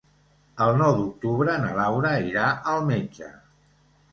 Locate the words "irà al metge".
2.31-3.29